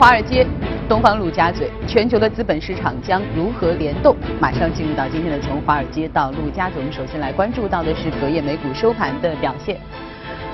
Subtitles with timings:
[0.00, 0.46] 华尔街，
[0.88, 4.16] 东方陆家嘴，全球的资本市场将如何联动？
[4.40, 9.78] 马上进入到今天的从华尔街到陆家嘴，我们首先来关注到的是隔夜美股收盘的表现。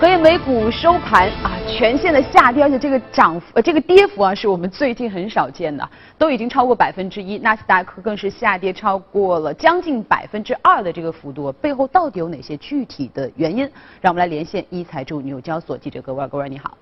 [0.00, 13.63] 隔夜美股收盘啊，全线的下跌，而且这个涨幅呃这个跌幅啊，是我们最近很少见的，都已经超过百分之一，纳斯达克更是下跌超过了将近百分之二的这个幅度，背后到底有哪些具体的原因？
[14.00, 16.76] 让我们来连线一财驻纽交所记者葛威尔，葛威尔你好。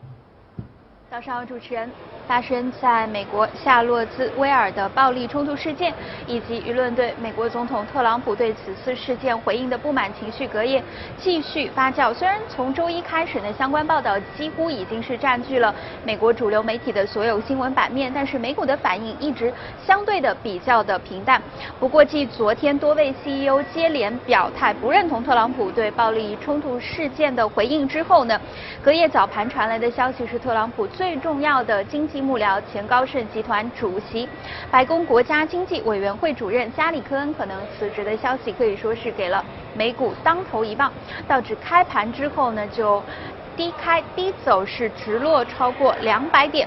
[1.14, 1.88] 早上，主持人。
[2.26, 5.92] 发生在美国夏洛兹威尔的暴力冲突事件，
[6.26, 10.82] 以及舆论对美国总统特朗普对此次事件回应的不满情绪，隔夜
[11.18, 12.14] 继续发酵。
[12.14, 19.52] 虽然从周一开始呢，相关报道几乎已经是占据了美国主流媒体的所有新闻版面，但是美股的反应一直
[19.86, 21.42] 相对的比较的平淡。
[21.78, 28.40] 不过，继昨天多位 CEO 接连表态不认同特朗普对暴力冲突事件的回应之后呢，
[28.82, 32.18] 隔夜早盘传来的消息是，特朗普最最重要的经济。
[32.18, 34.26] 幕僚前高盛集团主席、
[34.70, 39.44] 白宫国家经济委员会主任加里科恩可能辞职的消息，可以说是给了
[39.74, 40.90] 美股当头一棒。
[41.28, 43.02] 道指开盘之后呢，就
[43.54, 46.66] 低开低走，是直落超过两百点。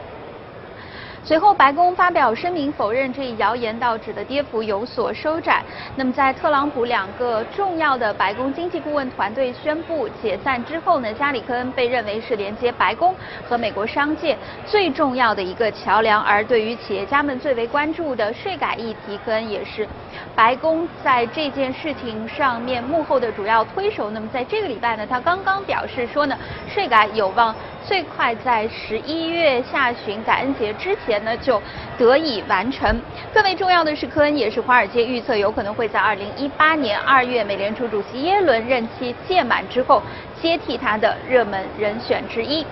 [1.28, 5.62] 随后，白宫发表声明否认这一谣言，导致的跌幅有所收窄。
[5.98, 13.14] 那么，在特朗普两个重要的白宫经济顾问团队宣布解散之后呢，加里科恩被认为是连接白宫
[13.46, 16.24] 和美国商界最重要的一个桥梁。
[16.24, 19.86] 而对于企业家们最为关注的税改议题，科恩也是
[20.34, 24.10] 白宫在这件事情上面幕后的主要推手。
[24.12, 26.38] 那么，在这个礼拜呢，他刚刚表示说呢，
[26.70, 27.54] 税改有望。
[27.88, 31.62] 最快在十一月下旬感恩节之前呢，就
[31.98, 33.02] 得以完成。
[33.34, 40.04] 更为重要的是，科恩也是华尔街预测有可能会在二零一八年二月美联储主席耶伦任期届满之后
[40.42, 42.66] 接替他的热门人选之一。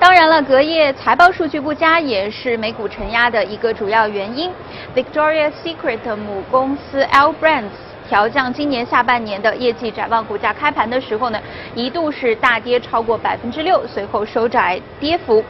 [0.00, 4.50] 当然了，隔夜财报数据不佳也是美股承压的一个主要原因。
[4.96, 7.91] Victoria's Secret 母公司 L Brands。
[8.12, 11.40] 调降今年下半年的业绩展望，股价开盘的时候呢，
[11.74, 15.42] 一度是大跌超过百分之六，随后收窄跌幅。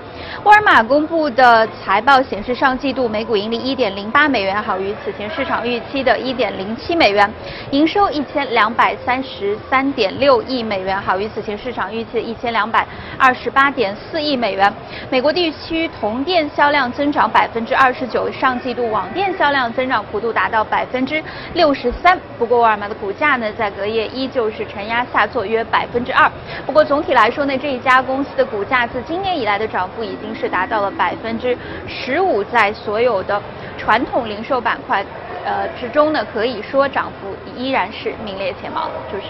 [0.44, 7.28] 沃尔玛公布的财报显示，上季度每股盈利一点零八美元，好于此前市场预期的一点零七美元；
[7.72, 12.86] 营收一千两百三十三点六亿美元，好于此前市场预期的一千两百
[13.18, 14.72] 二十八点四亿美元。
[15.10, 21.20] 美国地区同店销量增长百分之二十九，上季度网店销量增长幅度达到百分之
[21.54, 22.16] 六十三。
[22.38, 26.30] 不，沃尔玛的股价呢，在隔夜依旧是承压下挫约百分之二。
[26.66, 31.56] 不过总体来说呢，这一家公司的股价自今年以来的涨幅已经是达到了百分之
[31.88, 33.40] 十五，在所有的
[33.78, 35.04] 传统零售板块
[35.44, 38.90] 呃之中呢，可以说涨幅依然是名列前茅。
[39.10, 39.28] 就是。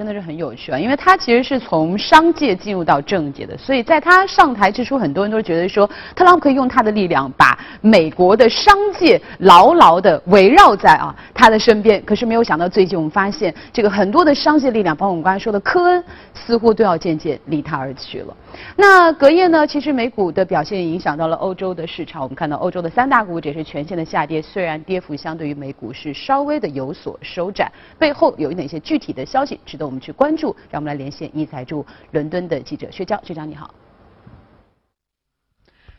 [0.00, 12.02] 真的是很有趣啊，因为他其实是从商界进入到政界的，所以在他上台之初，很多人都觉得说，特朗普可以用他的力量把美国的商界牢牢的围绕在啊他的身边。
[12.06, 18.34] 可是没有想到，最近我们发现，这个很多的商界力量，包括我们刚才说的科恩，似乎都要渐渐离他而去了。
[18.76, 29.89] 那隔夜呢，其实美股的表现影响到了欧洲的市场，我们看到欧洲的三大股指也是全线的下跌，虽然跌幅相对于美股是稍微的有所收窄，背后有哪些具体的消息值得？
[29.90, 33.74] 我们去关注，让我们来连线一财驻伦敦的记者薛娇，薛娇你好。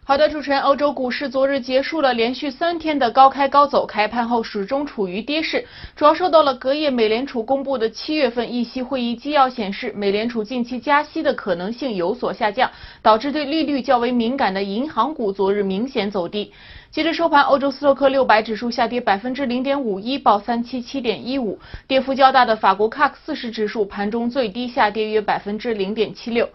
[0.04, 5.66] 好的，主持人，欧洲股市昨日结束了连续三天的高开高走，开盘后始终处于跌势，
[5.96, 16.52] 主要受到了隔夜美联储公布的七月份议息会议纪要显示，美联储近期加息的可能性有所下降，导致对利率较为敏感的银行股昨日明显走低。
[16.92, 21.58] 截至收盘，欧洲斯托克六百指数下跌百分之零点五一，报三七七点一五。
[21.88, 26.50] 跌幅较大的法国 CAC 四十指数盘中最低下跌约百分之零点七六。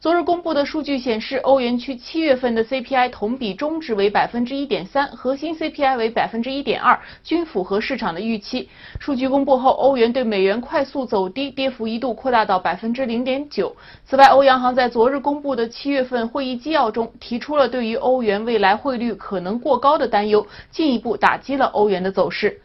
[0.00, 8.68] 昨日公布的数据显示，欧元区七月份的 CPI 同比中值为百分之一点三，核心 CPI 为百分之一点二，均符合市场的预期。
[9.00, 13.74] 数据公布后，欧元对美元快速走低，跌幅一度扩大到百分之零点九。
[14.06, 22.62] 此外，欧央行在昨日公布的七月份会议纪要中，提出了对于欧元未来汇率可能过高的担忧，进一步打击了欧元的走势。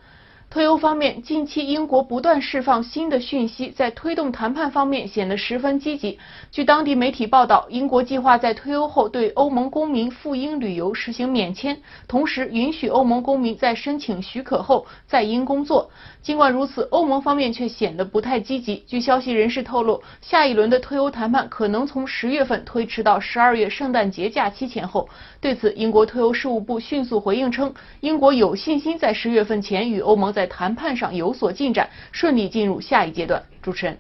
[0.54, 6.20] 退欧方面，近期英国不断释放新的讯息，在推动谈判方面显得十分积极。
[6.52, 15.90] 据当地媒体报道，英国计划在退欧后对欧盟公民赴英旅游实行免签，同时允许欧盟公民在申请许可后在英工作。
[16.24, 18.82] 尽管如此，欧盟方面却显得不太积极。
[18.88, 25.10] 据消息人士透露，下一轮的退欧谈判可能从十月份推迟到十二月圣诞节假期前后。
[25.42, 33.44] 对此，英国退欧事务部迅速回应称，英国有信心在十月份前与欧盟在谈判上有所进展，顺利进入下一阶段。
[33.62, 33.98] 主持人。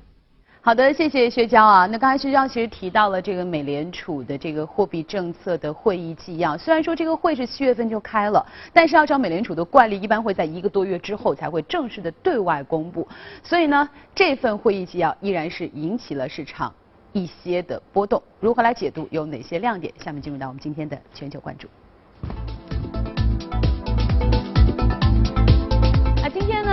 [0.65, 1.86] 好的，谢谢薛娇啊。
[1.88, 13.06] 那刚才薛娇其实提到了这个美联储的这个货币政策的会议纪要，虽然说这个会是七月份就开了，但是按照美联储的惯例，一般会在一个多月之后才会正式的对外公布。
[13.44, 16.74] 所以呢，这份会议纪要依然是引起了市场
[17.12, 18.24] 一些的波动。
[18.39, 19.06] 如何来解读？
[19.12, 19.94] 有哪些亮点？
[20.00, 21.68] 下面进入到我们今天的全球关注。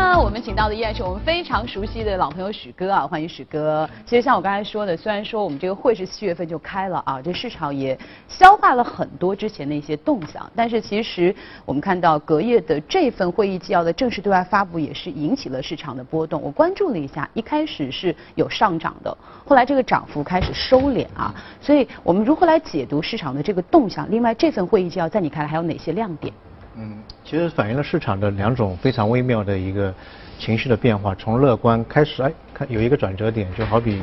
[0.02, 3.88] 那我们请到的依然是我们非常熟悉的老朋友许哥啊，欢迎许哥。
[4.06, 11.32] 其实像我刚才说的，虽然说我们这个会是四月份就开了啊，这市场也消化了很多之前的一些动向，但是其实
[11.66, 16.40] 我们看到隔夜的这份会议纪要的正式对外发布，也是引起了市场的波动。
[16.40, 19.14] 我关注了一下，一开始是有上涨的，
[19.46, 21.32] 后来这个涨幅开始收敛啊。
[21.60, 24.10] 所以我们如何来解读市场的这个动向？
[24.10, 26.32] 另外，这份会议纪要在你看来还有哪些亮点？
[26.76, 29.92] 嗯，其实反映了市场的两种非常微妙的一个
[30.38, 34.02] 情绪的变化，从乐观开始，哎，看有一个转折点，就好比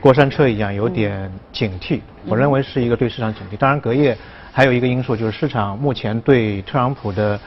[0.00, 2.00] 过山车一样，有点警惕。
[2.26, 3.56] 我认为是一个对市场警惕。
[3.56, 4.18] 当然，隔夜
[4.52, 7.40] 还有一个因素就是市场目前对特朗普的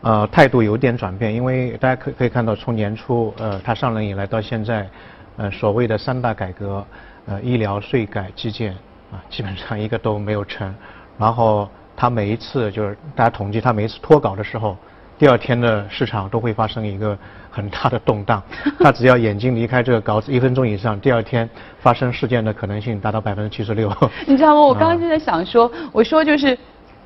[0.00, 4.88] 呃态度有点转变，因为大家可可以看到，从年初呃他上任以来到现在，
[5.36, 6.84] 呃所谓的三大改革，
[7.26, 8.72] 呃医疗、税改、基建
[9.12, 10.74] 啊，基本上一个都没有成，
[11.18, 11.68] 然后。
[11.96, 14.76] 他每一次就是大家统计，他每一次脱稿的时候，
[15.18, 17.16] 第二天的市场都会发生一个
[17.50, 18.42] 很大的动荡。
[18.80, 21.48] 他只要眼睛离开这个稿子一分钟以上，第二天
[21.78, 23.90] 发生事件的可能性达到百分之七十六。
[24.26, 24.60] 你知道吗？
[24.60, 26.56] 我刚刚就在想说，我说就是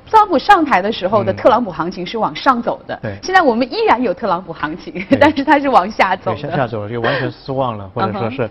[0.09, 2.97] 特朗普上台的时候的特朗普行情是往上走的。
[3.01, 3.15] 对。
[3.21, 6.37] 现在我们依然有特朗普行情， 但是它是往下走的。
[6.37, 8.49] 向下走就完全失望了，或者说是。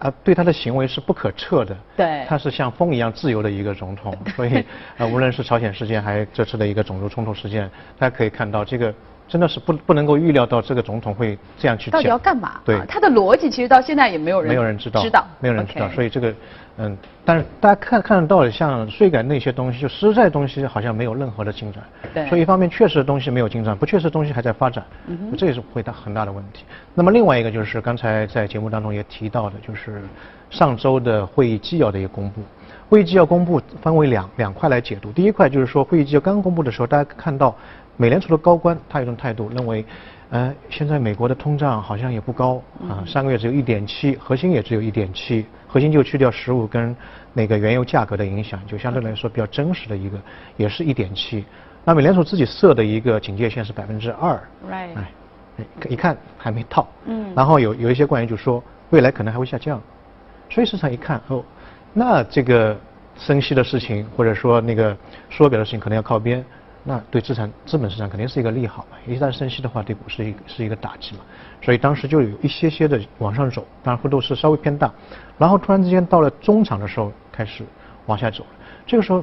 [0.00, 1.76] 啊，对他的行为是不可测的。
[1.96, 4.64] 对，他是像风一样自由的一个总统，所以
[4.96, 8.92] 呃，无论是朝鲜事件，还是这次的一个种族冲突事件，大家可以看到，这个
[9.30, 12.60] 真的是不不能够预料到这个总统会这样去到底要干嘛？
[12.64, 16.34] 对，他的逻辑其实到现在也没有人没有人知道，知道，没有人知道，所以这个。
[16.82, 16.96] 嗯，
[17.26, 21.84] 但是大家看看得到，像税改那些东西，就实在东西好像没有任何的进展。
[22.14, 22.26] 对。
[22.26, 24.82] 所以一方面确实东西没有进展，不确实东西还在发展。
[25.06, 26.64] 嗯这也是会大很大的问题。
[26.94, 30.02] 那么另外一个就是刚才在节目当中也提到的，就是
[30.48, 32.40] 上周的会议纪要的一个公布。
[32.88, 35.12] 会议纪要公布分为两两块来解读。
[35.12, 37.54] 第一块就是说会议纪要刚公布的时候，大家看到
[38.00, 39.84] 美联储的高官他有一种态度，认为。
[40.32, 46.94] 呃，现在美国的通胀好像也不高啊，上个月只有一点七，核心也只有一点七，核心就去掉十五跟
[47.32, 50.16] 那个原油价格的影响，就相对来说比较真实的一个，
[50.56, 51.44] 也是一点七。
[51.84, 55.12] 那美联储自己设的一个警戒线是百分之二，哎，
[55.88, 59.82] 一看还没到，嗯，然后有有一些官员就说未来可能还会下降，
[60.48, 61.42] 所以市场一看哦，
[61.92, 62.78] 那这个
[63.16, 64.96] 升息的事情或者说那个
[65.28, 66.44] 缩表的事情可能要靠边。
[66.82, 71.20] 那对资产资本市场肯定是一个利好嘛，一旦升息的话，对股市一是一个打击嘛，
[71.60, 74.90] 所以当时就有一些些的往上走，当然幅度是稍微偏大，
[75.36, 77.64] 然后突然之间到了中场的时候开始
[78.06, 78.44] 往下走。
[78.86, 79.22] 这个时候，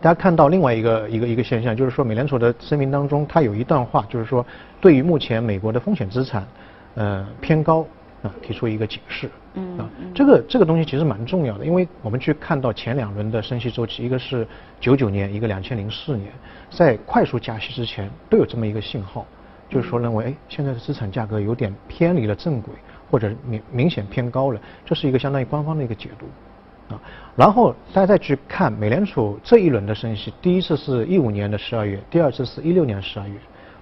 [0.00, 4.44] 大家看到另外一个一个一个现象，就是说美联储的声明当中，它有一段话，就是说
[4.80, 6.46] 对于目前美国的风险资产，
[6.94, 7.86] 呃偏高。
[8.20, 9.30] 啊，提出一个警示。
[9.58, 14.46] 嗯啊，这个这个东西其实蛮重要的，因为我们去看到前两轮的升息周期，一个是
[14.78, 16.32] 九九年，一个两千零四年，
[16.70, 19.26] 在快速加息之前都有这么一个信号，
[19.68, 22.72] 就是说认为哎，现在的资产价格有点偏离了正轨，
[23.10, 26.94] 或者明明显偏高了，这是一个相当于官方的一个解读。
[26.94, 27.00] 啊，
[27.36, 33.34] 然后大家再去看美联储这一轮的升息，第一次是一五年的十二月，第二次是一六年十二月，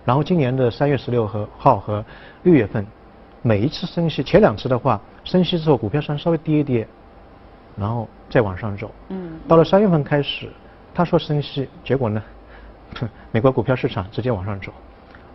[0.04, 2.04] 然后今年的三月十六和号和
[2.44, 2.86] 六月份。
[3.42, 6.88] 每一次升息，前两次的话，升息之后股票上稍微跌一跌，
[7.76, 8.90] 然后再往上走。
[9.08, 9.38] 嗯。
[9.46, 10.48] 到了三月份开始，
[10.94, 12.22] 他说升息，结果呢，
[13.32, 14.72] 美国股票市场直接往上走，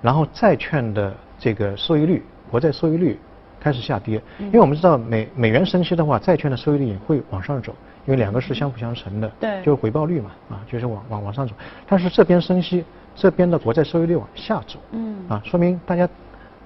[0.02, 3.20] 然后债券的这个收益率，国债收益率
[3.60, 4.20] 开始下跌。
[4.40, 4.48] 嗯。
[4.48, 7.76] 因为我们知道美美元升息的话，债券的收益率也会往上走，
[8.08, 9.30] 因为两个是相辅相成的。
[9.42, 9.60] 对。
[9.60, 11.54] 就是回报率嘛，啊，就是往往往上走。
[11.86, 12.84] 但是这边升息，
[13.14, 14.80] 这边的国债收益率往下走。
[14.92, 15.18] 嗯。
[15.28, 16.08] 啊，说明大家。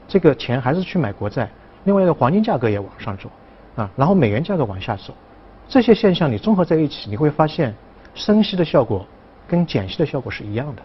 [0.07, 1.49] 这个钱还是去买国债，
[1.85, 3.29] 另外一个黄金价格也往上走，
[3.75, 5.13] 啊，然后美元价格往下走，
[5.67, 7.73] 这些现象你综合在一起，你会发现
[8.13, 9.05] 升息的效果
[9.47, 10.81] 跟减息的效果是一样的，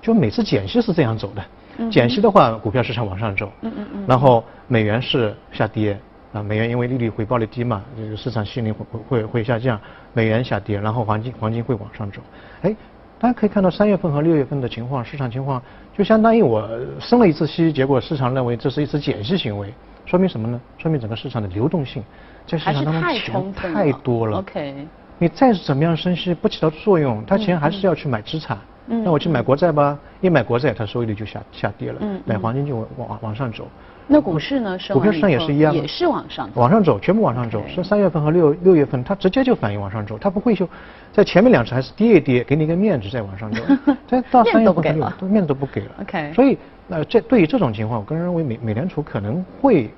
[0.00, 5.98] 就每次减息是这样走的，减息的话股票市场往上走，嗯嗯嗯，然后美元是下跌，
[6.32, 9.80] 啊，美元因为利率回报率低嘛，这个市场吸引力会会会下降，
[10.12, 12.20] 美元下跌，然后黄金黄金会往上走，
[12.62, 12.76] 哎。
[13.22, 15.60] 大家可以看到三月份和六月份的情况，市场情况
[15.94, 16.66] 就相当于我
[16.98, 19.74] 升了一次息，结果市场认为这是一次减息行为，
[20.10, 20.60] 说明什么呢？
[20.76, 22.02] 说明整个市场的流动性
[22.44, 24.38] 在市场当中钱太多了。
[24.38, 24.74] OK，
[25.18, 28.58] 你再怎么样升息不起到作用，他钱还是要去买资产。
[28.88, 29.04] 嗯。
[29.04, 31.98] 那我去买国债吧，一买国债，它收益率就下下跌了。
[32.00, 32.20] 嗯。
[32.24, 33.68] 买黄金就往往往上走，
[34.08, 34.76] 那股市呢？
[34.92, 37.62] 股票市场也是一样，也是往上，往上走，全部往上走。
[37.68, 40.68] 是三月份和六六月份，它直接就反应往上走，它不会就
[41.12, 43.62] 在前面两次还是跌一跌，给你一个面子再往上走。
[44.08, 44.82] 再到三月份
[45.30, 45.92] 面都不给了。
[46.00, 46.32] OK。
[46.34, 49.88] 所以，那，这对于这种情况，我个人认为美美联储可能会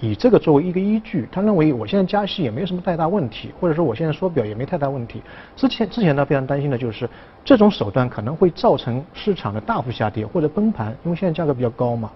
[0.00, 5.22] 以这个作为一个依据，他认为我现在加息也没有什么太大问题，或者说我现在缩表也没太大问题。
[5.56, 7.08] 之前之前他非常担心的就是
[7.42, 12.10] 这种手段可能会造成市场的大幅下跌或者崩盘，因为现在价格比较高嘛。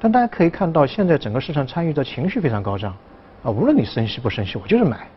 [0.00, 2.94] 但大家可以看到，现在整个市场参与的情绪非常高涨，
[3.42, 5.08] 啊，无论你升息不升息，我就是买，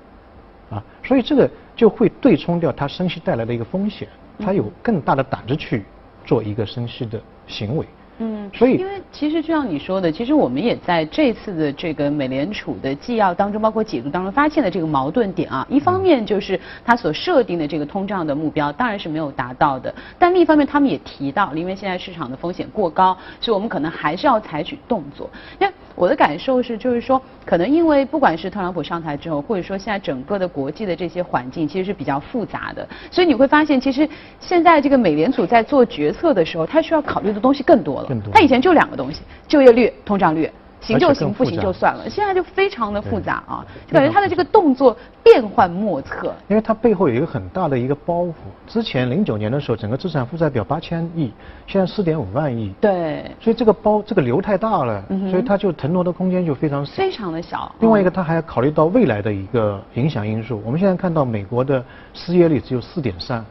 [0.71, 4.07] 啊，所以这个就会对冲掉它升息带来的一个风险，
[4.39, 5.83] 它有更大的胆子去
[6.25, 7.85] 做一个升息的行为。
[8.19, 15.65] 嗯，所以因为其实就像你说的，其实我们也在这次的这个美联储的纪要当中，包括解读当中发现了这个矛盾点啊。
[15.69, 25.29] 一方面就是它所设定的这个通胀的目标当然是没有达到的，但另一方面他们也提到，因为现在市场的风险过高，所以我们可能还是要采取动作。
[25.59, 34.07] 因为我的感受是，就是说，可能因为不管是特朗普上台之后，或者说现在整个的国际的这些环境其实是比较复杂的，所以你会发现，其实
[34.39, 38.09] 现在这个美联储在做决策的时候，它需要考虑的东西更多了。
[38.31, 40.47] 它以前就两个东西：就业率、通胀率。
[40.79, 42.09] 行就行，不行就算了。
[42.09, 46.33] 现在就非常的复杂啊，就感觉他的这个动作变幻莫测。
[46.47, 48.33] 因为它背后有一个很大的一个包袱。
[48.67, 51.31] 之前零九年的时候，整个资产负债表八千亿，
[51.65, 52.73] 现在四点五万亿。
[52.79, 53.29] 对。
[53.39, 56.93] 所以这个包这个流太大了，所以它就腾挪的空间就非常少。
[56.95, 57.73] 非常的小。
[57.79, 60.61] 另外一个，它还要考虑到未来的一个影响因素。
[60.65, 63.43] 我们现在看到美国的失业率只有四点三。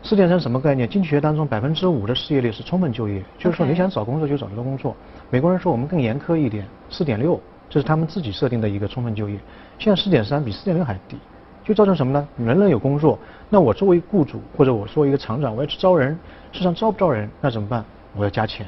[0.00, 0.88] 四点三什么概念？
[0.88, 4.94] 经济学当中百分之五的失业率是充分就业，就是说你想找工作就找得到工作。
[5.30, 9.38] 美国人说我们更严苛一点，四点六，这是他们自己设定的一个充分就业。
[9.78, 11.18] 现在四点三比四点六还低，
[11.62, 12.26] 就造成什么呢？
[12.38, 13.18] 人人有工作，
[13.50, 16.18] 那我作为雇主或者我作为一个厂长，我要去招人，
[16.50, 17.84] 市场招不招人，那怎么办？
[18.16, 18.66] 我要加钱，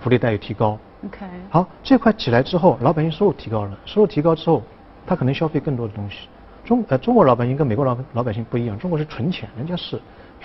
[0.00, 0.78] 福利待遇提高。
[1.06, 1.24] OK。
[1.48, 4.62] 好，这块起来之后，老百姓收入提高了，收入提高之后，
[5.06, 6.28] 他可能消费更多的东西。
[6.62, 9.98] 中呃中国老百姓跟美国老老百姓不一样，中国是存钱，人家是。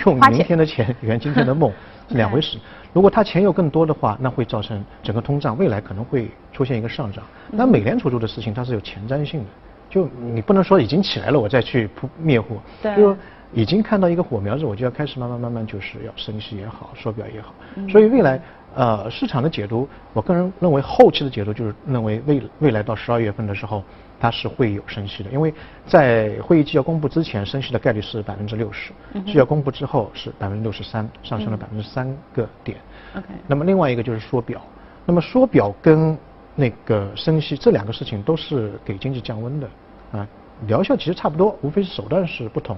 [0.05, 1.71] 用明天的钱圆今天的梦
[2.09, 2.57] 是两回事。
[2.93, 7.23] 如果他钱又更多的话，那会造成整个通胀未来可能会出现一个上涨。
[7.51, 9.45] 那美联储做的事情它是有前瞻性的，
[9.89, 12.55] 就你不能说已经起来了我再去扑灭火，
[12.95, 13.15] 就
[13.53, 17.53] 已经看到一个火苗子，我就要开始慢慢慢慢就是要升息也好，缩表也好。
[17.89, 18.41] 所以未来
[18.75, 23.83] 呃市场的解读，我个人认为后期的解读就是认为未未来到十二月份的时候。
[24.19, 25.53] 它是会有升息的，因为
[25.85, 28.91] 在会议纪要公布之前，升息的概率是百分之六十；
[29.27, 32.79] 纪要公布之后是百分之六十三，上升了百分之三个点。
[33.15, 33.27] OK。
[33.45, 34.59] 那么另外一个就是缩表，
[35.05, 36.17] 那么缩表跟
[36.55, 39.69] 那个升息这两个事情都是给经济降温的
[40.11, 40.27] 啊，
[40.65, 42.75] 疗效其实差不多，无非是手段是不同，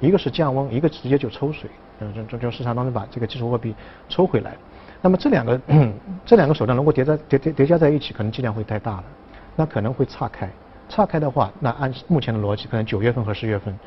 [0.00, 1.68] 一个是降温，一个直接就抽水，
[2.00, 3.74] 嗯，就就就市场当中把这个基础货币
[4.08, 4.56] 抽回来。
[5.00, 5.60] 那么这两个
[6.26, 9.04] 这两个手段如果叠在叠叠叠加在一起，可能剂量会太大了，
[9.56, 10.48] 那可能会岔开。
[10.88, 13.78] 岔开的话，那按目前的逻辑，可能九月份和十月份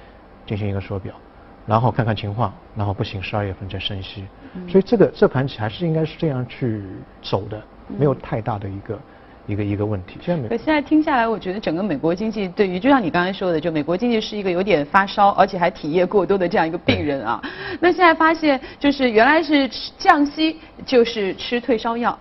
[0.46, 1.14] 进行一个缩表，
[1.66, 4.26] 然后看看情况，然后不行十二月份再升息。
[4.68, 6.84] 所以这个这盘棋还是应该是这样去
[7.22, 9.00] 走的，没有太大的一个
[9.52, 10.18] 一个一个问题。
[10.22, 17.42] 现在可现在听下来，我觉得整个美国经济对于就像你刚才说的，就美国经济是一个有点发烧，而且还体液过多的这样一个病人啊。
[17.80, 22.18] 那现在发现就是原来是降息就是吃退烧药。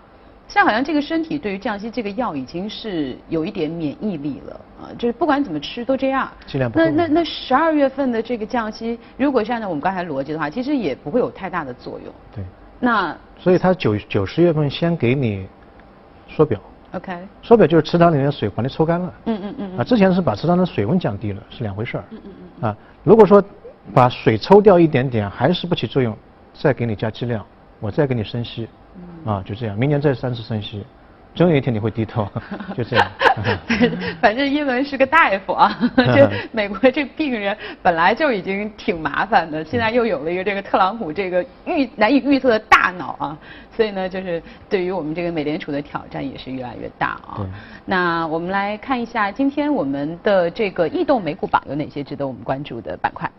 [0.49, 6.29] 现在好像这个身体对于降息这个药已经是有一点免疫力了啊，就是不管怎么吃都这样。
[6.75, 12.13] 那那那十二月份的这个降息，如果是按照我们刚才逻辑的话，其实也不会有太大的作用。
[12.35, 12.45] 对。
[12.81, 15.47] 那所以他九九十月份先给你
[16.27, 16.61] 缩表。
[16.93, 17.19] OK。
[17.43, 19.15] 缩表就是池塘里面的水把你抽干了。
[19.27, 19.79] 嗯嗯嗯。
[19.79, 22.05] 啊，之前是把池塘的水温降低了，是两回事儿。
[22.11, 22.69] 嗯嗯嗯。
[22.69, 23.43] 啊，如果说
[23.95, 26.17] 把水抽掉一点点还是不起作用，
[26.55, 27.45] 再给你加剂量，
[27.81, 28.69] 我再给你升息。
[29.25, 30.85] 啊，就这样，明年再三次升息，
[31.35, 32.29] 总有一天你会低头，
[32.77, 33.07] 就这样。
[34.21, 43.39] 反正英文是个大夫啊， 这美国这病人本来就已经挺麻烦的，现在又有了一个这个特朗普这个预难以预测的大脑啊，
[43.75, 47.47] 所以呢，就是对于我们这个美联储的挑战也是越来越大啊。
[47.87, 53.31] 那我们来看一下今天我们的这个异动美股榜有哪些值得我们关注的板块。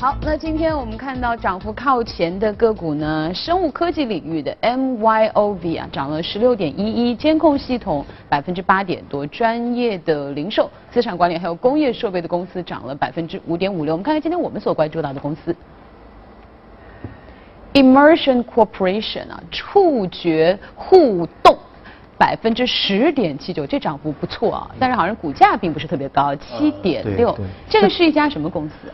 [0.00, 13.92] 好，那今天我们看到涨幅靠前的个股呢，生物科技领域的 MYOV 啊，涨了十六点一一，监控系统百分之八点多，专业的零售、资产管理还有工业设备的公司涨了百分之五点五六。
[13.92, 15.54] 我们看看今天我们所关注到的公司
[17.74, 21.54] ，Immersion Corporation 啊，触觉互动
[22.16, 27.38] 百分之十点七九，这涨幅不错啊，但是好像股价并不是特别高，七点六，
[27.68, 28.90] 这个是一家什么公司？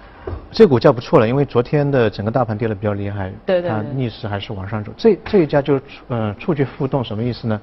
[0.51, 4.93] 这个股价不错了，因为昨天的整个大盘跌的比较厉害，对对它逆势还是往上走。
[4.97, 7.61] 这这一家就是嗯触觉互动什么意思呢？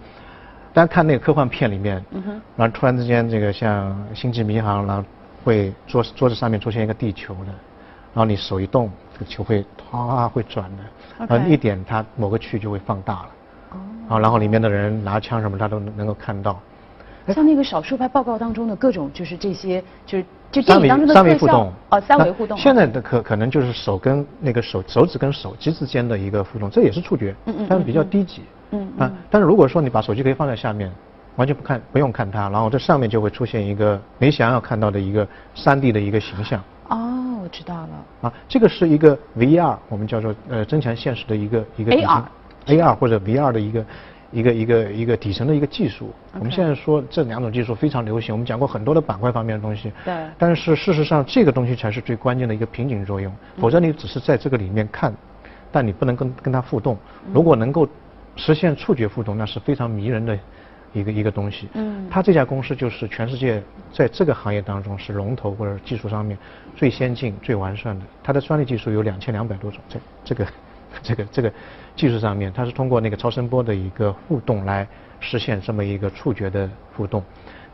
[0.74, 5.04] 大家看那个科幻片里面，嗯，然后突然之间这个像星际迷航，然后
[5.44, 7.52] 会桌桌子上面出现一个地球的，
[8.14, 13.30] 然后你手一动，这个球会哗会转的，然后一点它某个区域就会放大了，
[14.10, 16.60] 哦，然后里面的人拿枪什么他都能够看到。
[17.28, 22.56] 像那个少数派报告当中的各种就是这些就是就电影当中的三维互动哦三维互动。
[22.58, 28.44] 现在的可可能就是手跟那个手手指跟手机之间的一个互动，这也是触觉，嗯嗯，但是比较低级。
[28.70, 30.92] 嗯啊，但是如果说你把手机可以放在下面，
[31.36, 36.62] 完全不看不用看它，然后这上面就会出现一个你想要看到的一个三 D 的一个形象。
[36.90, 37.90] 哦，我知道了。
[38.22, 43.84] 啊，这个是一个 VR，我们叫做呃增强现实的一个一个 AR，AR 或者 VR 的一个
[44.34, 46.12] 一个一个一个底层的一个技术。
[46.34, 49.92] 我们现在说这两种技术非常流行，我们讲过很多的板块方面的东西。
[50.04, 50.14] 对。
[50.38, 55.14] 但是事实上，这个东西才是最关键的一个瓶颈作用，否则你只是在这个里面看，
[55.72, 56.98] 但你不能跟跟它互动。
[57.32, 57.88] 如果能够
[58.36, 60.38] 实现触觉互动，那是非常迷人的
[60.92, 61.70] 一个一个东西。
[61.74, 63.62] 嗯，它这家公司就是全世界
[63.92, 66.36] 在这个行业当中是龙头或者技术上面
[66.76, 68.04] 最先进、最完善的。
[68.24, 70.48] 它的专利技术有两千两百多种，在这个
[71.02, 71.52] 这个这个
[71.96, 74.88] 技术上面，它是通过那个超声波的一个互动来
[75.20, 77.24] 实现这么一个触觉的互动。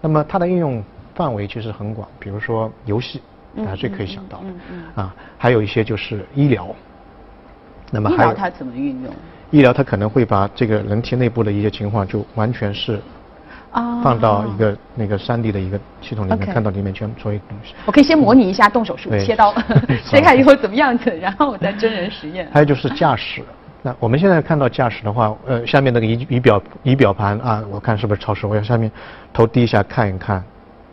[0.02, 0.84] 那么它的应用
[1.14, 3.22] 范围其实很广，比如说游戏，
[3.58, 6.74] 大家最可以想到的啊，还有一些就是医疗。
[7.92, 9.14] 那么医疗它怎么运用？
[9.52, 13.02] 医疗它可能会把这个人体内部的一些情况就完全是
[13.72, 17.74] 放到一个那个三 D 的一个系统里面，看到里面全所有东西。
[17.86, 19.54] 我可以先模拟一下动手术、切刀，
[20.06, 22.48] 切开以后怎么样子，然后我再真人实验。
[22.54, 23.44] 还有就是驾驶，
[23.82, 28.48] 那我们现在看到驾驶的话，呃，下面那个仪仪表仪表盘啊，我看是不是超时？
[28.48, 28.92] 我要下面
[29.32, 30.44] 头低一下看一看。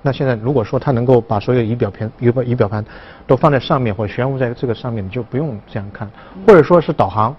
[0.02, 2.85] 那现在如果说它能够把所有仪表盘仪表仪表盘
[3.26, 6.08] 都放在上面或者悬浮在这个上面，你就不用这样看，
[6.47, 7.34] 或者说是导航。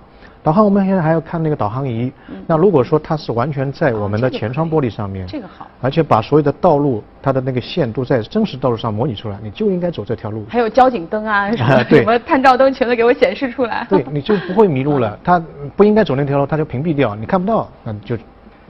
[0.48, 2.10] 导航我们现在还要看那个导航仪，
[2.46, 10.46] 那如果说它是完全在我们的前窗玻璃上面，这个好，而且把所有的道路它的那个线都在真实道路上模拟出来，你就应该走这条路。
[10.48, 13.86] 还有交警灯啊， 什么探照灯全都给我显示出来。
[13.90, 15.20] 对，你就不会迷路了。
[15.22, 15.38] 它
[15.76, 18.18] 不应该走那条路，它就屏蔽掉，你看不到，那就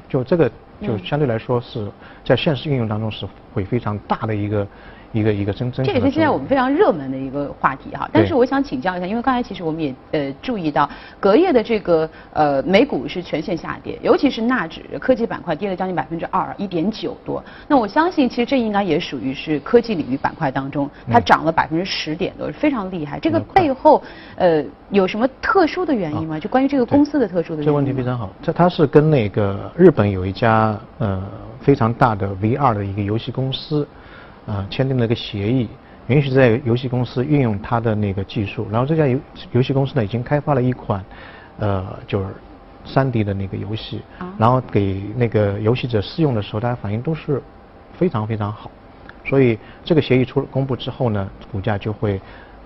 [0.09, 0.49] 就这个
[0.81, 1.87] 就相对来说是
[2.25, 4.65] 在现实应用当中是会非常大的一个。
[5.13, 8.09] 一个一个真真，这也是现在我们非常热门的一个话题哈。
[8.11, 10.89] 但是我想请教一下，因为刚才其实我们也呃注意到，
[11.19, 17.43] 隔夜的这个呃美股是全线下跌，尤其是纳指科技板块跌了将近百分之二，一点九多。
[17.67, 23.19] 那我相信其实这应该也属于是科技领域板块当中，它涨了百分之十点多，非常厉害。
[23.19, 24.03] 这个背后
[24.35, 26.39] 呃有什么特殊的原因吗？
[26.39, 27.65] 就关于这个公司的特殊的原因？
[27.65, 31.23] 这问题非常好，这它是跟那个日本有一家呃
[31.61, 33.87] 非常大的 VR 的一个游戏公司。
[34.47, 35.67] 啊，签订了一个协议，
[36.07, 38.67] 允许在游戏公司运用它的那个技术。
[38.71, 39.19] 然后这家游
[39.51, 41.03] 游戏公司呢，已经开发了一款，
[41.59, 42.27] 呃，就是
[42.85, 44.01] 三 D 的那个游戏。
[44.39, 47.43] 然后给那个游戏者试用的时候，大家反应都是
[47.93, 48.71] 非常非常好。
[49.23, 52.19] 所以这个协议出公布之后呢，股价就会。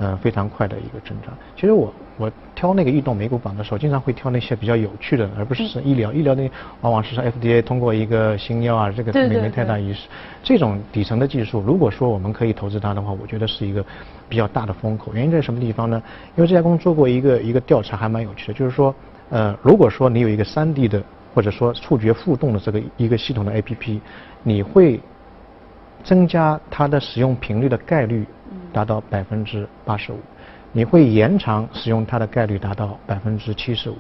[0.04, 1.32] 嗯，非常快的一个增长。
[1.56, 6.14] 其实我我挑那个异动美股榜的时候，经常会挑那些比较有趣的，而不是医疗。
[6.14, 6.48] 医疗的
[6.82, 10.02] 往往是说 FDA 通过一个新药啊，这个没没太大意思。
[10.44, 13.84] 这种底层的技术，如果说我们可以投资它的话，我觉得是一个
[14.30, 15.12] 比较大的风口。
[15.16, 16.02] 原因在什么地方呢？
[16.36, 18.94] 因为这家公司做过一个一个调查，还蛮有趣的，就是说，
[19.32, 21.02] 呃，如果说你有一个 3D 的
[21.34, 24.00] 或者说触觉互动的这个一个系统的 APP，
[24.44, 25.00] 你会
[26.04, 28.24] 增加它的使用频率的概率。
[28.74, 30.18] 达到百分之八十五，
[30.74, 33.98] 你会延长使用它的概率达到百分之七十五。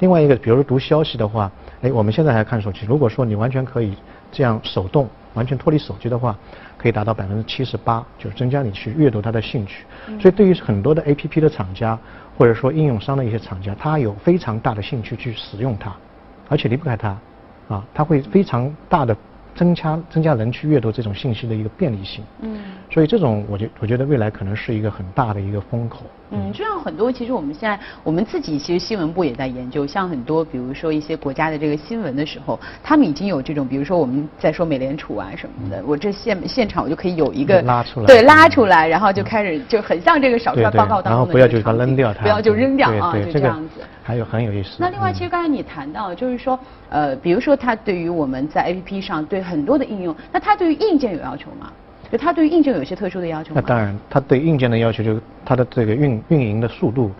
[0.00, 1.50] 另外一个，比如说读消息的话，
[1.82, 3.94] 哎，我们现在还看手机，如果说你完全可以
[4.32, 6.36] 这样手动，完全脱离手机的话，
[6.76, 9.84] 可以达到百分之七十八，就是增加你去阅读它的兴趣。
[10.20, 11.98] 所以对于很多的 A P P 的厂家，
[12.36, 15.94] 或者说应用商的一些厂家，他有非常大的兴趣去使用它，
[16.48, 17.16] 而且离不开它，
[17.68, 19.16] 啊，它会非常大的。
[19.54, 22.58] 增加增加人去阅读这种信息的一个便利性，嗯，
[22.90, 26.02] 所以这种我觉我觉得未来可能是一个很大的一个风口。
[26.30, 43.82] 嗯，就像很多其实我们现在我们自己其实新闻部也在研究，像很多比如说一些国家的这个新闻的时候，他们已经有这种，比如说我们在说美联储啊什么的，我这现现场我就可以有一个拉出来，对，拉出来，然后就开始就很像这个少数报告当中的然后不要就把它扔掉它，不要就扔掉啊，就这样子。
[44.02, 44.76] 还有很有意思。
[44.78, 46.58] 那另外，其实刚才你谈到，就是说，
[46.90, 51.70] 呃，比如说它对于我们在 A P P 上对很多的应用，那它对于硬件有要求吗？
[52.10, 53.60] 就它对于硬件有一些特殊的要求吗？
[53.60, 57.10] 那当然，它对硬件的要求就是它的这个运运营的速度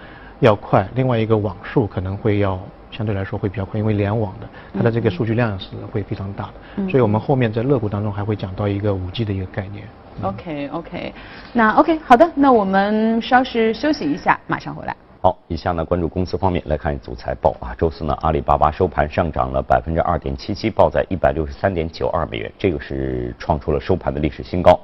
[0.41, 2.61] 要快，另外一个网速可能会要
[2.91, 6.45] 相对来说会比较快，因为联网的它的这个数据量是会非常大
[6.77, 6.89] 的。
[6.89, 9.85] 所以我们后面在乐谷当中还会讲到一个五 G 的一个概念。
[10.23, 11.13] OK OK，
[11.53, 14.95] 那 OK 好的，那我们稍事休息一下，马上回来。
[15.25, 17.75] 好，以下呢关注公司方面来看一组财报啊。
[17.79, 24.79] 周四呢，阿里巴巴收盘上涨了百分之二点七七，报在一百六十三点九二美元，这个是创出了收盘的历史新高。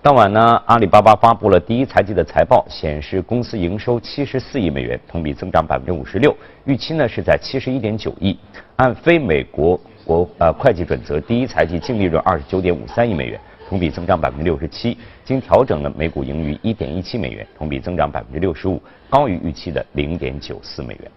[0.00, 8.38] 当晚呢，阿里巴巴发布了第一财季的财报，显示公司营收七十四亿美元，同比增长百分之五十六，预期呢是在七十一点九亿。
[8.76, 13.38] 按非美国国呃会计准则，第一财季净利润二十九点五三亿美元。
[13.72, 21.10] 同比增长百分之六十七，经调整的每股盈余一点一七美元，同比增长百分之六十五，高于预期的零点九四美元。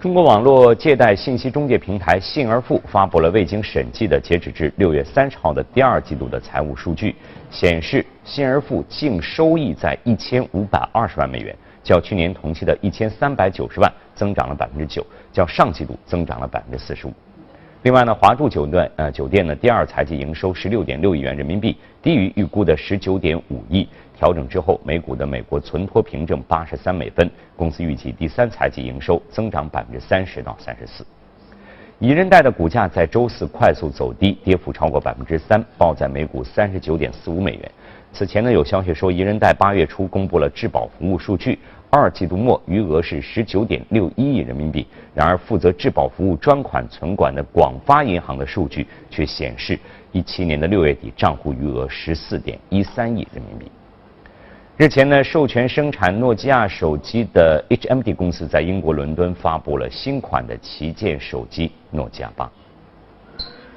[0.00, 7.14] 中国网络借贷信息中介平台信而富发布了未经审计的截止至六月三十号的第二季度的财务数据，
[7.48, 11.54] 显示信而富净收益在一千五百二十万美元，
[11.84, 17.12] 较去年同期的一千三百九十万增长了百分之九，较上季度增长了百分之四十五。
[17.86, 23.88] 另外呢，华住酒店呃酒店呢第二财季营收十六点六亿元人民币，低于预估的十九点五亿。
[24.18, 27.30] 调整之后，每股的美国存托凭证八十三美分。
[27.54, 31.06] 公司预计第三财季营收增长百分之三十到三十四。
[32.00, 37.70] 宜人贷的股价在周四快速走低，跌幅超过百分之三，报在每股三十九点四五美元。
[38.12, 41.56] 此前呢，有消息说宜人贷八月初公布了质保服务数据。
[41.96, 49.78] 二季度末余额是十九点六一亿人民币，然而负责质保服务专款存管的广发银行的数据却显示，
[50.12, 53.70] 一七年的六月底账户余额十四点一三亿人民币。
[54.76, 62.50] 日前呢，授权生产诺基亚手机的 HMD 公司在英国伦敦发布了新款的旗舰手机诺基亚八。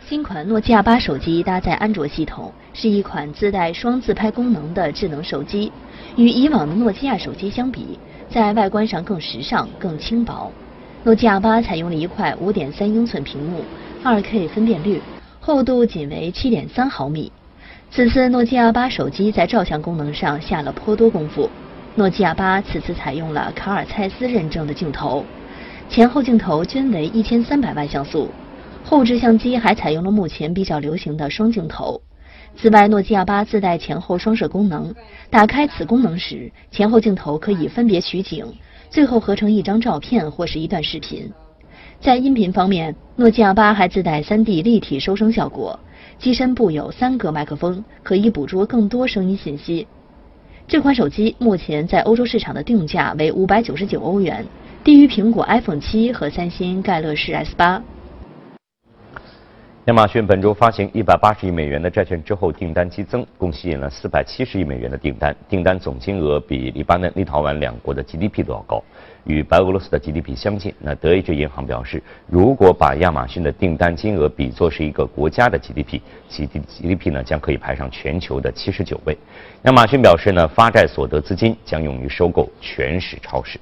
[0.09, 5.71] 新款诺基亚八手机搭载安卓系统，是一款自带双自拍功能的智能手机。
[6.15, 10.51] 与以往的诺基亚手机相比，在外观上更时尚、更轻薄。
[11.03, 13.63] 诺基亚八采用了一块5.3英寸屏幕
[14.03, 14.99] ，2K 分辨率，
[15.39, 17.31] 厚度仅为7.3毫米。
[17.91, 21.47] 此次诺基亚八手机在照相功能上下了颇多功夫。
[21.93, 25.23] 诺基亚八此次采用了卡尔蔡司认证的镜头，
[25.87, 28.27] 前后镜头均为1300万像素。
[28.89, 32.01] 后置相机还采用了目前比较流行的双镜头。
[32.57, 34.91] 此外，诺基亚八自带前后双摄功能，
[35.29, 38.43] 打开此功能时，前后镜头可以分别取景，
[38.89, 41.31] 最后合成一张照片或是一段视频。
[42.01, 45.79] 在音频方面，诺基亚八还自带 3D 立体收声效果，
[46.17, 49.85] 机身部有三个麦克风，可以捕捉更多声音信息。
[50.67, 54.43] 这款手机目前在欧洲市场的定价为五百九十九欧元，
[54.83, 57.79] 低于苹果 iPhone 七和三星盖乐世 S 八。
[59.85, 68.83] 亚马逊本周发行一百八十亿美元的债券之后，订单激增，共吸引了四百七十亿美元的订单，订单总金额比黎巴嫩、立陶宛两国的 GDP 都要高，
[69.23, 70.71] 与白俄罗斯的 GDP 相近。
[70.79, 79.17] 那德意志银行表示，如果把亚马逊的订单金额比作是一个国家的 GDP，其 GDP 呢将可以排上全球的七十九位。
[79.63, 83.57] 亚马逊表示呢，发债所得资金将用于收购全市超市。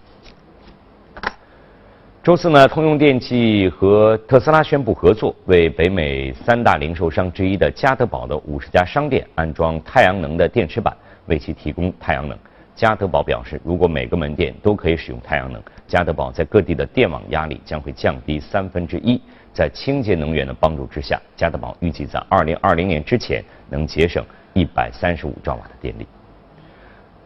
[2.28, 10.94] 周四呢，通用电气和特斯拉宣布合作，为北美三大零售商之一的加德堡的五十家商店安装太阳能的电池板，
[11.28, 12.38] 为其提供太阳能。
[12.76, 19.22] 加德堡表示，如果每个门店都可以使用太阳能，加德堡在各地的电网压力将会降低三分之一。
[19.54, 26.06] 在清洁能源的帮助之下，加德堡预计在二零二零年之前能节省一百三十五兆瓦的电力。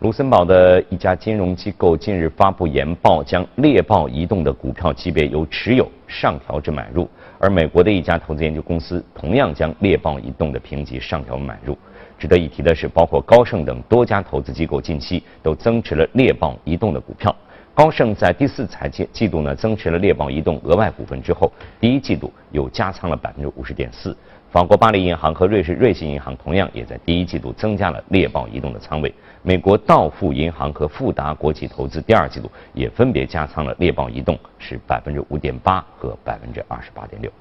[0.01, 11.77] 卢森堡的一家金融机构近日发布研报，将猎豹移动的股票级别由持有上调至买入；而美国的一家投资研究公司同样将猎豹移动的评级上调买入。
[12.17, 17.35] 值得一提的是，包括高盛等多家投资机构近期都增持了猎豹移动的股票。
[17.75, 24.17] 高盛在第四财季季度呢增持了猎豹移动额外股份之后，第一季度又加仓了百分之五十点四。
[24.51, 29.13] 法国巴黎银行和瑞士瑞信银行同样也在第一季度增加了猎豹移动的仓位。
[29.43, 37.31] 美国道富银行和富达国际投资第二季度也分别加仓了猎豹移动，是百分之五点八和百分之二十八点六。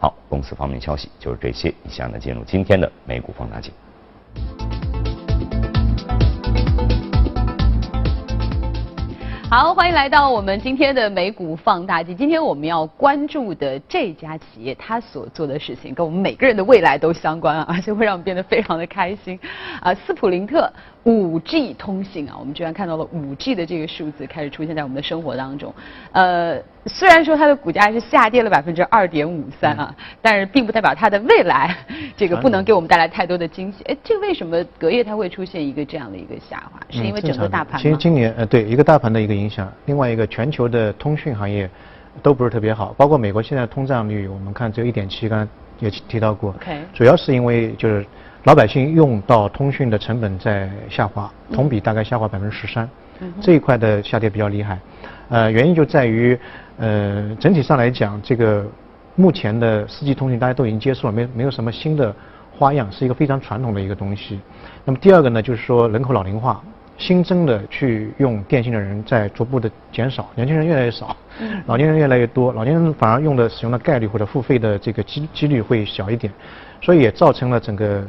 [0.00, 1.72] 好，公司方面消息就是这些。
[1.84, 3.72] 以下呢进入今天的美股放大镜。
[9.50, 12.16] 好，欢迎来到我们今天的美股放大镜。
[12.16, 19.36] 今天我们要关注的这家企业，它所做的事情跟我们每个人的未来都相关啊，而且会让我们变得非常的开心
[19.80, 19.92] 啊。
[19.92, 20.72] 斯普林特
[21.04, 25.72] 五 G 通信啊，我们居然看到了五 G 的这个数字开始出现在我们的生活当中，
[26.12, 26.58] 呃。
[26.86, 31.76] 虽然说它的股价是下跌了百分之二点五三啊，但是并不代表它的未来
[32.16, 33.84] 这个不能给我们带来太多的惊喜。
[33.84, 36.80] 哎，这个为什么隔夜它会出现一个这样的一个下滑？
[36.88, 41.68] 是因为整个大盘其实今年呃对一个大盘的一个影响，另外一个全球的通讯行业
[42.22, 46.52] 都不是特别好，包括美国现在通胀率我们看只有一点七，刚才也提到过。
[46.52, 46.80] OK。
[46.94, 48.06] 主要是因为就是
[48.44, 52.88] 老百姓用到通讯的成本在下滑，同比大概下滑百分之十三，
[53.38, 54.78] 这一块的下跌比较厉害。
[55.28, 56.38] 呃，原因就在于，
[56.78, 58.64] 呃，整体上来讲，这个
[59.14, 62.16] 目前的四 G 通讯大家都已经接受了，没没有什么新的
[62.58, 64.40] 花样，是一个非常传统的一个东西。
[64.86, 66.62] 那么第二个呢，就是说人口老龄化，
[66.96, 71.14] 新增的去用电信的人在逐步的减少，年轻人越来越少，
[71.66, 76.32] 老年人越来越多，老年人反而用的使用的概率或者付费的这个几几率会小一点，
[76.80, 78.02] 所以也造成了整个。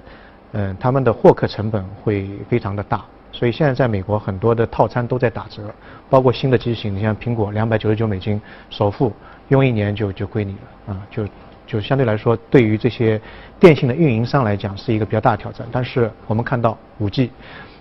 [0.53, 5.63] 嗯，他们的获客成本会非常的大，所以现在在美国很多的套餐都在打折，
[6.09, 9.13] 包括新的机型，你像苹果两百九十九美金首付，
[9.47, 11.25] 用一年就就归你了啊，就
[11.65, 13.19] 就相对来说对于这些
[13.59, 15.65] 电信的运营商来讲是一个比较大的挑战。
[15.71, 17.31] 但是我们看到五 G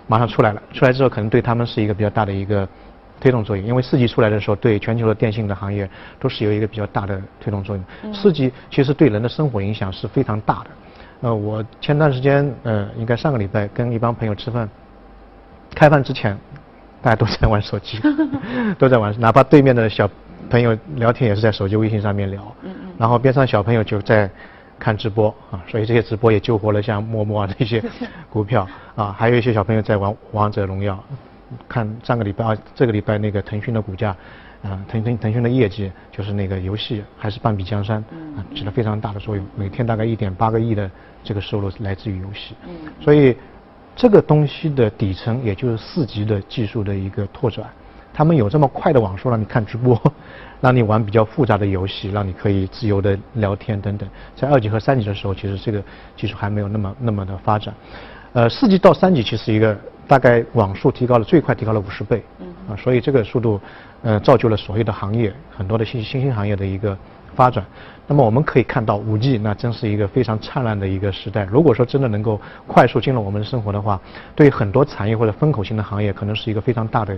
[0.07, 2.65] 马上出来了，出来之后可能对他们是一个比较大的一个
[3.19, 8.13] 推动作用，因为四 G 出来的时候对全球的电信的行业都是有一个比较大的推动作用。
[8.13, 10.69] 四 G 其实对人的生活影响是非常大的。
[11.21, 14.67] 呃，我前段时间，呃，应该上个礼拜跟一帮朋友吃饭，
[15.75, 16.35] 开饭之前，
[17.01, 17.99] 大家都在玩手机，
[18.79, 20.09] 都在玩，哪怕对面的小
[20.49, 24.29] 朋友聊天也是在手机微信上面聊，嗯嗯，然后边上小朋友就在
[24.79, 27.83] 看直播啊，所以这些直播也救活了像陌陌啊这些
[28.29, 31.01] 股票啊，还有一些小朋友在玩王者荣耀，
[31.69, 34.15] 看上个礼拜啊，这个礼拜那个腾讯的股价。
[34.63, 37.97] 啊，腾腾腾讯的业绩就是那个游戏还是半壁江山，
[38.37, 39.43] 啊，起了非常大的作用。
[39.55, 40.89] 每天大概一点八个亿的
[41.23, 42.53] 这个收入来自于游戏，
[42.99, 43.35] 所以
[43.95, 47.65] 这个东西的底层也就是四级的技术的一个拓展。
[48.13, 49.99] 他们有这么快的网速让你看直播，
[50.61, 54.07] 让你玩比较复杂的游戏，让你可以自由的聊天等等。
[54.35, 55.83] 在二级和三级的时候，其实这个
[56.15, 57.73] 技术还没有那么那么的发展。
[58.33, 59.75] 呃，四级到三级其实一个
[60.07, 62.21] 大概网速提高了，最快提高了五十倍，
[62.69, 63.59] 啊，所以这个速度。
[64.03, 66.97] 呃，造就了所有的行业很多的新新兴行业的一个
[67.35, 67.63] 发展。
[68.07, 71.45] 那么我们可以看到，五 G 那真是一个非常灿烂的一个时代。
[71.45, 74.01] 如果说真的能够快速进入我们的生活的话，
[74.35, 77.17] 对很多产业或者风口性的行业，可能是一个非常大的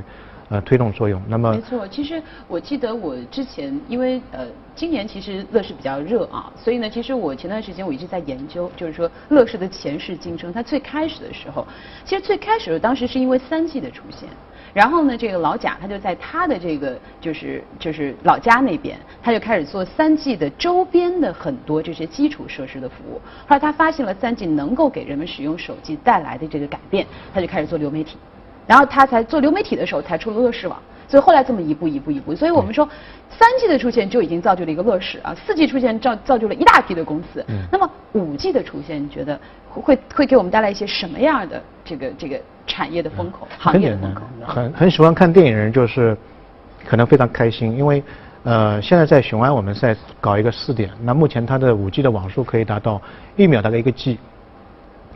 [0.49, 1.19] 呃推动作用。
[1.27, 10.53] 那么没错，其实我记得我之前因为呃今年其实乐视比较热啊，所以呢，其实我前段时间我一直在研究，就是说乐视的前世今生。
[10.53, 11.65] 它最开始的时候，
[12.05, 14.29] 其实最开始的当时是因为三 G 的出现。
[14.73, 23.21] 然后呢，这个老贾他就在他的这个就是就是老家那边，他就开始做三 G 的周边的很多这些基础设施的服务。
[23.47, 28.17] 后来他发现了三 G 能够给人们使用手机带来的这个改变，他就开始做流媒体。
[28.67, 30.77] 然后他才做流媒体的时候，才出了乐视网。
[31.05, 32.89] 所以后来这么一步一步一步，所以我们说，
[33.29, 37.45] 三 G 的出现就已经造就了一个乐视啊，四 G 出现造造就了一大批的公司。
[37.71, 44.23] 那么五 G 的出现，你觉得会会给我们带来一些什么样的这个这个产业的风口、行业的风口？
[44.47, 46.17] 很很喜欢看电影人就是
[46.87, 48.01] 可能非常开心，因为
[48.43, 52.99] 呃现在在雄安我们在搞一个试点，那目前它的五 G 的网速可以达到
[53.35, 54.17] 一秒大概一个 G，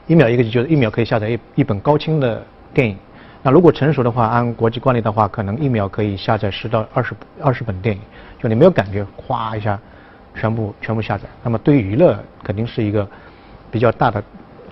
[0.06, 2.96] 一秒一个 G 就是一秒可以下载一一本高清的电影。
[3.48, 8.02] 那如果成熟的话，按国际惯例的话，可能一秒可以下载十到二十二十本电影，
[8.38, 9.80] 就你没有感觉，哗一下，
[10.36, 11.24] 全部全部下载。
[11.44, 13.08] 那么对于娱乐肯定是一个
[13.72, 14.22] 比较大的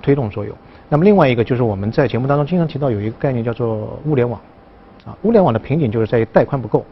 [0.01, 0.53] 推动作用。
[0.89, 4.37] 那么另外一个就是我们在节目当中经常提到有一个概念叫做物联网，
[5.05, 6.85] 啊，物联网的瓶颈就是在于带宽不够，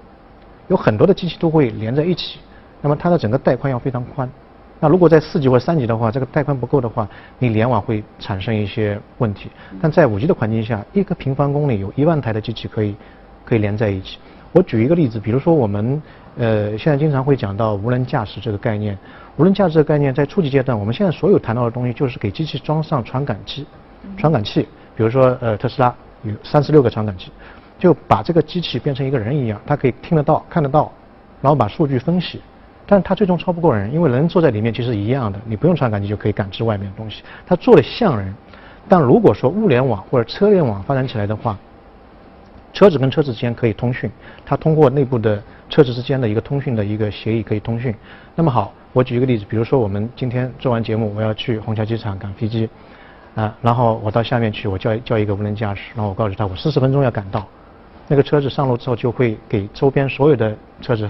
[0.70, 2.40] 有很多的机器都会连在一起，
[2.82, 4.30] 那么它的整个带宽要非常宽。
[4.84, 7.08] 那如果在四级或三级的话，这个带宽不够的话，
[7.40, 9.50] 你联网会产生一些问题。
[9.82, 12.94] 但在五 G 的环境下，一个平方公里有一万台的机器可以
[13.46, 14.18] 可以连在一起。
[14.52, 16.04] 我举一个例子，比如说我们
[16.36, 18.98] 呃现在经常会讲到无人驾驶这个概念。
[19.38, 23.66] 无人驾驶的概念在初级阶段，我们现在所有谈到的东西就是给机器装上传感器，
[24.18, 24.68] 传感器，
[24.98, 27.32] 比如说呃特斯拉有三十六个传感器，
[27.80, 30.92] 就把这个机器变成一个人一样，它可以听得到、看得到，
[31.40, 32.42] 然后把数据分析。
[32.94, 37.24] 但它最终超不过人，因为人坐在里面其实一样的，你不用传感器就可以感知外面的东西。
[37.44, 38.32] 它做的像人，
[38.88, 41.58] 但如果说物联网或者车联网发展起来的话，
[42.72, 44.12] 车子跟车子之间可以通讯，
[44.46, 47.96] 它通过内部的车子之间的一个通讯的一个协议可以通讯。
[48.36, 52.70] 那么好，我举一个例子，比如说我们今天做完节目，我要去虹桥机场赶飞机，
[53.34, 57.44] 啊，然后我到下面去，我叫叫一个无人驾驶，然后我告诉他我四十分钟要赶到，
[58.08, 61.10] 那个车子上路之后就会给周边所有的车子。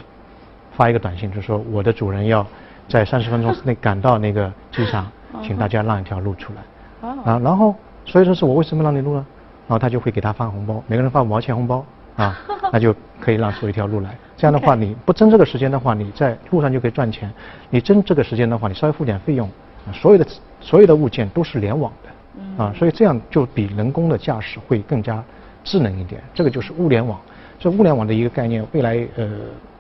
[0.76, 2.46] 发一个短信，就说我的主人要
[2.88, 5.10] 在三十分钟之内赶到那个机场，
[5.44, 7.10] 请大家让一条路出来。
[7.10, 9.26] 啊，然后所以说是我为什么让你录呢？
[9.68, 12.38] 然后他就会给他发红包，每个人发五毛钱红包啊，
[12.72, 14.16] 那就可以让出一条路来。
[14.36, 17.30] 这样的话，你不争这个时间的话，你在路上就可以赚钱；
[17.70, 19.50] 你争这个时间的话，你稍微付点费用。
[19.94, 20.26] 所有的
[20.60, 25.24] 所有的物件都是联网的，啊，所以这样就比人工的驾驶会更加
[25.64, 26.22] 智能一点。
[26.34, 27.20] 这个就是物联网。
[27.64, 29.26] 这物联网的一个概念，未来呃，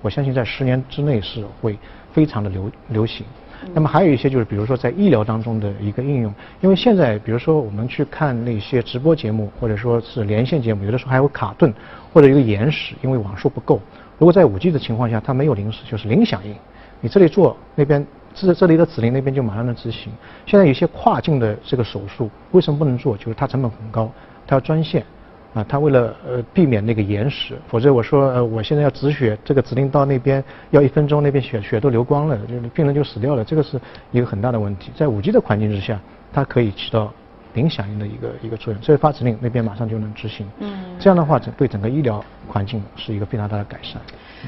[0.01, 1.77] 我相信在十年之内是会
[2.13, 3.25] 非常的流流行。
[3.73, 11.73] 那么还有一些就是比如说在医疗当中的一个应用，因为现在比如说我们去看那些直播节目或者说是连线节目，有的时候还有卡顿
[12.13, 13.81] 或者一个延时，因为网速不够。
[14.17, 16.55] 如果在五 G 的情况下，它没有临时，就是零响应，
[17.01, 20.09] 你这里做那边这这里的指令那边就马上能执行。
[20.45, 23.17] 现在有些跨境的这个手术为什么不能做？
[23.17, 24.09] 就是它成本很高，
[24.47, 25.03] 它要专线。
[25.53, 33.79] 啊，他为了呃避免那个延时，否则我说呃我现在要止血，这个指令到那边要一分钟，那边血血都流光了，就病人就死掉了，这个是
[34.11, 34.91] 一个很大的问题。
[34.95, 35.99] 在五 G 的环境之下，
[36.31, 37.13] 它可以起到。
[37.53, 40.47] 零响应的一个一个作用，所以发指令那边马上就能执行。
[40.59, 44.01] 嗯，这样的话，整对整个医疗环境是一个非常大的改善。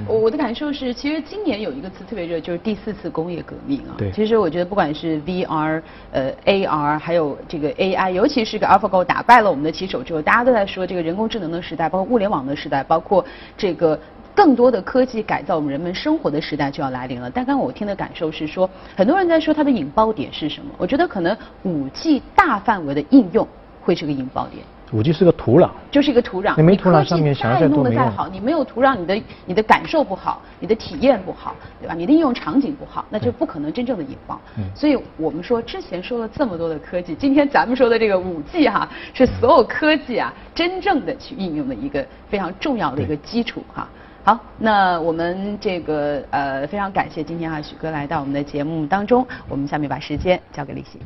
[0.08, 3.96] 我我的感受是，其实今年有一个词特别热，就是第四次工业革命啊。
[3.98, 4.12] 对。
[4.12, 13.24] 其实我觉得，不管是 VR、呃 AR，还有这个 AI，尤其是个 AlphaGo 打败了我们的棋手之后，大家都在说这个人工智能的时代，包括物联网的时代，包括
[13.58, 13.98] 这个。
[14.36, 17.30] 更多的科技改造我们人们生活的时代就要来临了。
[17.30, 20.70] 但刚刚我听的感受是说，很多人在说它的引爆点是什么？
[20.78, 23.48] 我觉得可能五 G 大范围的应用
[23.82, 24.64] 会是个引爆点。
[24.92, 26.54] 五 G 是个土壤，就是一个土壤。
[26.56, 31.96] 你没土壤，上面想要再弄得再好，你没有土壤，你的你的感受不好，你的体验不好，对吧？
[31.96, 34.40] 你的应用场景不好，那就不可能真正的引爆。
[34.76, 43.90] 所以我们说之前说了这么多的科技，今天咱们说的这个五 G 哈，是所有科技啊真正的去应用的一个非常重要的一个基础哈。
[44.26, 51.00] 好，那我们这个呃非常感谢今天啊许哥来到我们的节目当中，我们下面把时间交给李欣。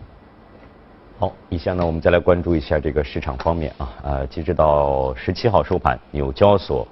[1.17, 6.87] 好，以下呢我们再来关注一下这个市场方面啊，呃，截止到十七号收盘，纽交所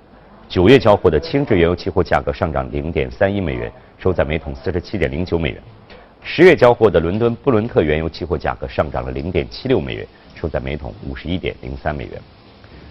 [0.49, 5.61] 九月交货的轻质原油期货价格上涨零点三一美元，收在每桶四十七点零九美元；
[6.21, 12.21] 十月交货的伦敦布伦特原油期货价格上涨了零点七六美元，收在每桶五十一点零三美元。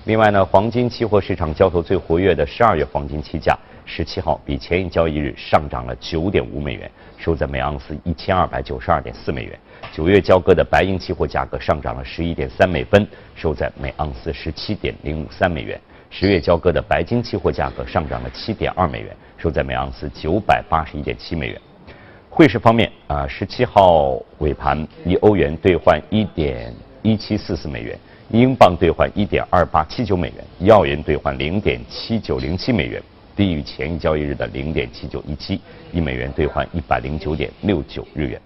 [0.06, 6.88] 另外呢，黄金期货市场交投最活跃的十二月黄金期价，十七号比前一交易日上涨了九点五美元，
[7.18, 9.58] 收在每盎司一千二百九十二点四美元。
[9.92, 15.76] 九月交割的白银期货价格上涨了十一点三美分，收在每盎司十七点零五三美元。
[16.08, 21.60] 十月交割的白金期货价格上涨了七点二美元，收在每盎司九百八十一点七美元。
[22.30, 27.98] 汇市方面啊，十七号尾盘一欧元兑换一点一七四四美元。
[28.30, 33.00] 英镑兑换一点二八七九美元，一澳元兑换零点七九零七美元，
[33.36, 35.60] 低于前一交易日的零点七九一七，
[35.92, 38.40] 一美元兑换一百零九点六九日元。